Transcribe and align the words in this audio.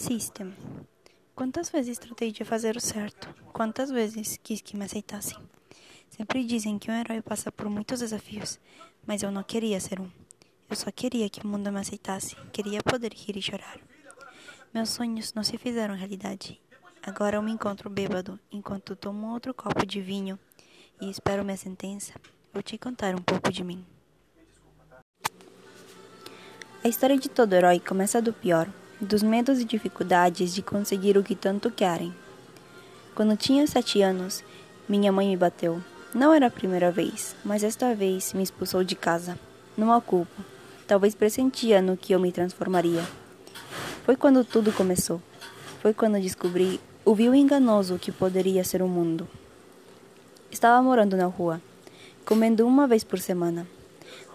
System. 0.00 0.54
Quantas 1.36 1.68
vezes 1.68 1.98
tratei 1.98 2.32
de 2.32 2.42
fazer 2.42 2.74
o 2.74 2.80
certo? 2.80 3.28
Quantas 3.52 3.90
vezes 3.90 4.40
quis 4.42 4.62
que 4.62 4.74
me 4.74 4.86
aceitassem? 4.86 5.36
Sempre 6.08 6.42
dizem 6.42 6.78
que 6.78 6.90
um 6.90 6.94
herói 6.94 7.20
passa 7.20 7.52
por 7.52 7.68
muitos 7.68 8.00
desafios, 8.00 8.58
mas 9.06 9.22
eu 9.22 9.30
não 9.30 9.42
queria 9.42 9.78
ser 9.78 10.00
um. 10.00 10.10
Eu 10.70 10.74
só 10.74 10.90
queria 10.90 11.28
que 11.28 11.44
o 11.44 11.46
mundo 11.46 11.70
me 11.70 11.78
aceitasse, 11.78 12.34
queria 12.50 12.82
poder 12.82 13.12
rir 13.12 13.36
e 13.36 13.42
chorar. 13.42 13.78
Meus 14.72 14.88
sonhos 14.88 15.34
não 15.34 15.44
se 15.44 15.58
fizeram 15.58 15.94
realidade. 15.94 16.58
Agora 17.02 17.36
eu 17.36 17.42
me 17.42 17.52
encontro 17.52 17.90
bêbado 17.90 18.40
enquanto 18.50 18.96
tomo 18.96 19.34
outro 19.34 19.52
copo 19.52 19.84
de 19.84 20.00
vinho 20.00 20.38
e 20.98 21.10
espero 21.10 21.44
minha 21.44 21.58
sentença. 21.58 22.14
Vou 22.54 22.62
te 22.62 22.78
contar 22.78 23.14
um 23.14 23.22
pouco 23.22 23.52
de 23.52 23.62
mim. 23.62 23.84
A 26.82 26.88
história 26.88 27.18
de 27.18 27.28
todo 27.28 27.52
herói 27.52 27.78
começa 27.78 28.22
do 28.22 28.32
pior, 28.32 28.66
dos 29.00 29.22
medos 29.22 29.58
e 29.58 29.64
dificuldades 29.64 30.54
de 30.54 30.60
conseguir 30.60 31.16
o 31.16 31.22
que 31.22 31.34
tanto 31.34 31.70
querem. 31.70 32.14
Quando 33.14 33.36
tinha 33.36 33.66
sete 33.66 34.02
anos, 34.02 34.44
minha 34.88 35.10
mãe 35.10 35.28
me 35.28 35.36
bateu. 35.36 35.82
Não 36.14 36.34
era 36.34 36.46
a 36.46 36.50
primeira 36.50 36.90
vez, 36.90 37.34
mas 37.44 37.62
esta 37.62 37.94
vez 37.94 38.32
me 38.32 38.42
expulsou 38.42 38.84
de 38.84 38.94
casa. 38.94 39.38
Não 39.76 39.92
a 39.92 40.00
culpo. 40.00 40.44
Talvez 40.86 41.14
pressentia 41.14 41.80
no 41.80 41.96
que 41.96 42.12
eu 42.12 42.20
me 42.20 42.32
transformaria. 42.32 43.02
Foi 44.04 44.16
quando 44.16 44.44
tudo 44.44 44.72
começou. 44.72 45.22
Foi 45.80 45.94
quando 45.94 46.20
descobri 46.20 46.80
o 47.04 47.14
vil 47.14 47.34
enganoso 47.34 47.98
que 47.98 48.12
poderia 48.12 48.64
ser 48.64 48.82
o 48.82 48.88
mundo. 48.88 49.26
Estava 50.50 50.82
morando 50.82 51.16
na 51.16 51.26
rua, 51.26 51.60
comendo 52.24 52.66
uma 52.66 52.86
vez 52.86 53.04
por 53.04 53.18
semana. 53.18 53.66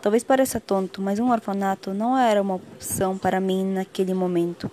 Talvez 0.05 0.23
pareça 0.23 0.59
tonto, 0.59 1.02
mas 1.02 1.18
um 1.18 1.32
orfanato 1.32 1.91
não 1.91 2.16
era 2.16 2.40
uma 2.40 2.54
opção 2.54 3.18
para 3.18 3.40
mim 3.40 3.66
naquele 3.66 4.13
momento. 4.13 4.70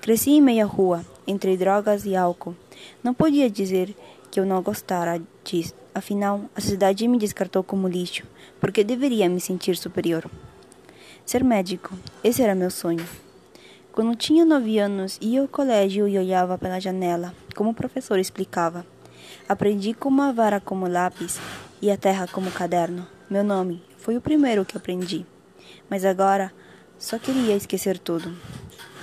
Cresci 0.00 0.30
em 0.30 0.40
meia 0.40 0.66
rua, 0.66 1.06
entre 1.24 1.56
drogas 1.56 2.04
e 2.04 2.16
álcool. 2.16 2.52
Não 3.00 3.14
podia 3.14 3.48
dizer 3.48 3.94
que 4.28 4.40
eu 4.40 4.44
não 4.44 4.60
gostara 4.60 5.22
disso. 5.44 5.72
Afinal, 5.94 6.40
a 6.52 6.60
sociedade 6.60 7.06
me 7.06 7.16
descartou 7.16 7.62
como 7.62 7.86
lixo, 7.86 8.24
porque 8.58 8.82
deveria 8.82 9.28
me 9.28 9.40
sentir 9.40 9.76
superior. 9.76 10.28
Ser 11.24 11.44
médico, 11.44 11.94
esse 12.24 12.42
era 12.42 12.52
meu 12.52 12.68
sonho. 12.68 13.06
Quando 13.92 14.16
tinha 14.16 14.44
nove 14.44 14.80
anos, 14.80 15.16
ia 15.20 15.42
ao 15.42 15.46
colégio 15.46 16.08
e 16.08 16.18
olhava 16.18 16.58
pela 16.58 16.80
janela, 16.80 17.32
como 17.54 17.70
o 17.70 17.74
professor 17.74 18.18
explicava. 18.18 18.84
Aprendi 19.48 19.94
com 19.94 20.08
uma 20.08 20.32
vara 20.32 20.58
como 20.58 20.88
lápis 20.88 21.38
e 21.80 21.88
a 21.88 21.96
terra 21.96 22.26
como 22.26 22.50
caderno. 22.50 23.06
Meu 23.30 23.44
nome 23.44 23.80
foi 24.06 24.16
o 24.16 24.20
primeiro 24.20 24.64
que 24.64 24.76
aprendi. 24.76 25.26
Mas 25.90 26.04
agora 26.04 26.52
só 26.96 27.18
queria 27.18 27.56
esquecer 27.56 27.98
tudo. 27.98 28.32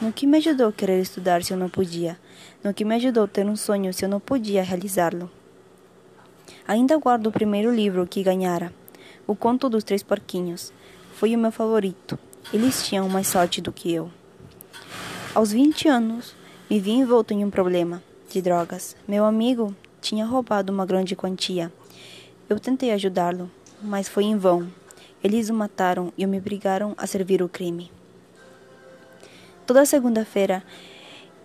No 0.02 0.14
que 0.14 0.26
me 0.26 0.38
ajudou 0.38 0.72
querer 0.72 1.02
estudar 1.02 1.44
se 1.44 1.52
eu 1.52 1.58
não 1.58 1.68
podia? 1.68 2.18
No 2.64 2.74
que 2.74 2.86
me 2.86 2.96
ajudou 2.96 3.28
ter 3.28 3.46
um 3.46 3.58
sonho 3.58 3.94
se 3.94 4.06
eu 4.06 4.08
não 4.08 4.22
podia 4.22 4.64
realizá-lo? 4.64 5.30
Ainda 6.66 6.98
guardo 6.98 7.28
o 7.28 7.34
primeiro 7.34 7.70
livro 7.76 8.08
que 8.08 8.24
ganhara, 8.24 8.74
O 9.28 9.36
Conto 9.36 9.68
dos 9.68 9.84
Três 9.84 10.02
Porquinhos. 10.02 10.72
Foi 11.16 11.36
o 11.36 11.38
meu 11.38 11.52
favorito. 11.52 12.18
Eles 12.54 12.88
tinham 12.88 13.10
mais 13.10 13.28
sorte 13.28 13.60
do 13.60 13.74
que 13.74 13.94
eu. 13.94 14.10
Aos 15.36 15.52
20 15.52 15.86
anos, 15.90 16.34
me 16.70 16.80
vi 16.80 16.92
envolto 16.92 17.34
em 17.34 17.44
um 17.44 17.50
problema 17.50 18.02
de 18.30 18.42
drogas. 18.42 18.96
Meu 19.06 19.26
amigo 19.26 19.76
tinha 20.00 20.26
roubado 20.26 20.72
uma 20.72 20.86
grande 20.86 21.14
quantia. 21.14 21.74
Eu 22.48 22.58
tentei 22.58 22.92
ajudá-lo, 22.92 23.52
mas 23.82 24.08
foi 24.08 24.24
em 24.24 24.38
vão. 24.38 24.72
Eles 25.24 25.50
o 25.50 25.54
mataram 25.54 26.12
e 26.18 26.28
me 26.28 26.38
obrigaram 26.38 26.94
a 26.98 27.08
servir 27.08 27.42
o 27.42 27.48
crime. 27.48 27.90
Toda 29.66 29.86
segunda-feira 29.86 30.62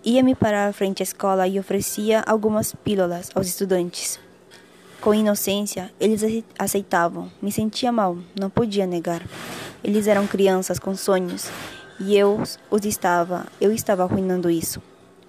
ia-me 0.03 0.35
para 0.35 0.67
a 0.67 0.73
frente 0.73 1.01
à 1.01 1.05
escola 1.05 1.47
e 1.47 1.57
oferecia 1.57 2.19
algumas 2.27 2.75
pílulas 2.75 3.29
aos 3.33 3.47
estudantes. 3.47 4.19
Com 4.99 5.13
inocência, 5.13 5.89
eles 5.97 6.21
aceitavam. 6.57 7.31
Me 7.41 7.53
sentia 7.53 7.89
mal, 7.89 8.17
não 8.37 8.49
podia 8.49 8.85
negar. 8.85 9.25
Eles 9.81 10.07
eram 10.07 10.27
crianças 10.27 10.77
com 10.77 10.93
sonhos 10.93 11.49
e 12.01 12.17
eu 12.17 12.43
os 12.69 12.83
estava, 12.83 13.47
eu 13.61 13.71
estava 13.71 14.03
arruinando 14.03 14.49
isso. 14.49 14.81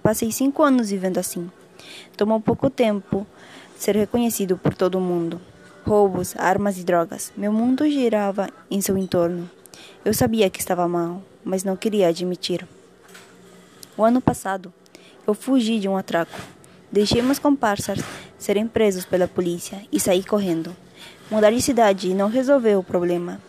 Passei 0.03 0.29
cinco 0.29 0.61
anos 0.61 0.89
vivendo 0.89 1.19
assim. 1.19 1.49
Tomou 2.17 2.41
pouco 2.41 2.69
tempo 2.69 3.25
ser 3.77 3.95
reconhecido 3.95 4.57
por 4.57 4.73
todo 4.73 4.99
mundo 4.99 5.39
roubos, 5.85 6.35
armas 6.37 6.77
e 6.77 6.83
drogas. 6.83 7.31
Meu 7.35 7.51
mundo 7.51 7.89
girava 7.89 8.49
em 8.69 8.81
seu 8.81 8.97
entorno. 8.97 9.49
Eu 10.05 10.13
sabia 10.13 10.49
que 10.49 10.59
estava 10.59 10.87
mal, 10.87 11.21
mas 11.43 11.63
não 11.63 11.75
queria 11.75 12.07
admitir. 12.07 12.67
O 13.97 14.03
ano 14.03 14.21
passado, 14.21 14.73
eu 15.27 15.33
fugi 15.33 15.79
de 15.79 15.87
um 15.87 15.97
atraco. 15.97 16.39
Deixei 16.91 17.21
meus 17.21 17.39
comparsas 17.39 17.99
serem 18.37 18.67
presos 18.67 19.05
pela 19.05 19.27
polícia 19.27 19.81
e 19.91 19.99
saí 19.99 20.23
correndo. 20.23 20.75
Mudar 21.29 21.51
de 21.51 21.61
cidade 21.61 22.13
não 22.13 22.27
resolveu 22.27 22.79
o 22.79 22.83
problema. 22.83 23.39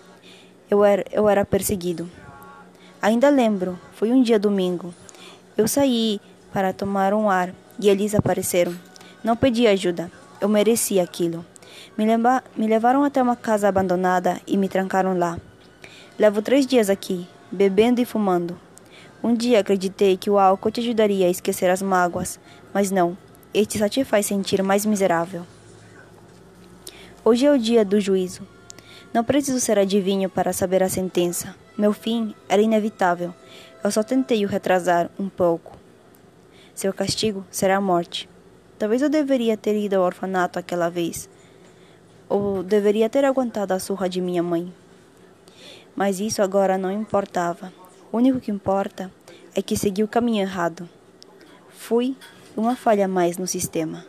Eu 0.70 0.84
era, 0.84 1.04
eu 1.10 1.28
era 1.28 1.44
perseguido. 1.44 2.09
Ainda 3.00 3.28
lembro, 3.28 3.78
foi 3.94 4.12
um 4.12 4.22
dia 4.22 4.38
domingo. 4.38 4.94
Eu 5.56 5.66
saí 5.66 6.20
para 6.53 6.72
tomar 6.72 7.12
um 7.12 7.28
ar 7.28 7.53
e 7.81 7.88
eles 7.88 8.14
apareceram. 8.14 8.75
Não 9.25 9.37
pedi 9.37 9.66
ajuda, 9.66 10.10
eu 10.41 10.49
merecia 10.49 11.03
aquilo. 11.03 11.44
Me, 11.96 12.06
leva, 12.06 12.42
me 12.56 12.66
levaram 12.66 13.04
até 13.04 13.22
uma 13.22 13.36
casa 13.36 13.68
abandonada 13.68 14.40
e 14.46 14.56
me 14.56 14.68
trancaram 14.68 15.16
lá. 15.16 15.38
Levo 16.18 16.42
três 16.42 16.66
dias 16.66 16.90
aqui, 16.90 17.26
bebendo 17.50 18.00
e 18.00 18.04
fumando. 18.04 18.58
Um 19.22 19.34
dia 19.34 19.60
acreditei 19.60 20.16
que 20.16 20.28
o 20.28 20.38
álcool 20.38 20.70
te 20.70 20.80
ajudaria 20.80 21.26
a 21.26 21.30
esquecer 21.30 21.70
as 21.70 21.80
mágoas, 21.80 22.40
mas 22.74 22.90
não, 22.90 23.16
este 23.54 23.78
só 23.78 23.88
te 23.88 24.04
faz 24.04 24.26
sentir 24.26 24.62
mais 24.62 24.84
miserável. 24.84 25.42
Hoje 27.24 27.46
é 27.46 27.52
o 27.52 27.58
dia 27.58 27.84
do 27.84 28.00
juízo. 28.00 28.42
Não 29.14 29.22
preciso 29.22 29.60
ser 29.60 29.78
adivinho 29.78 30.28
para 30.28 30.52
saber 30.52 30.82
a 30.82 30.88
sentença. 30.88 31.54
Meu 31.78 31.92
fim 31.92 32.34
era 32.48 32.62
inevitável. 32.62 33.34
Eu 33.84 33.90
só 33.90 34.02
tentei 34.02 34.44
o 34.44 34.48
retrasar 34.48 35.10
um 35.18 35.28
pouco. 35.28 35.76
Seu 36.74 36.92
castigo 36.92 37.44
será 37.50 37.76
a 37.76 37.80
morte. 37.80 38.28
Talvez 38.78 39.02
eu 39.02 39.08
deveria 39.08 39.56
ter 39.56 39.76
ido 39.76 39.94
ao 39.94 40.02
orfanato 40.02 40.58
aquela 40.58 40.88
vez, 40.88 41.28
ou 42.32 42.62
deveria 42.62 43.10
ter 43.10 43.26
aguentado 43.26 43.75
a 43.75 43.78
surra 43.78 44.09
de 44.09 44.19
minha 44.19 44.43
mãe. 44.43 44.72
Mas 45.94 46.19
isso 46.19 46.41
agora 46.41 46.78
não 46.78 46.91
importava. 46.91 47.70
O 48.10 48.16
único 48.16 48.41
que 48.41 48.50
importa 48.50 49.12
é 49.54 49.60
que 49.60 49.76
segui 49.76 50.03
o 50.03 50.09
caminho 50.09 50.41
errado. 50.41 50.88
Fui 51.69 52.16
uma 52.56 52.75
falha 52.75 53.06
mais 53.06 53.37
no 53.37 53.47
sistema. 53.47 54.06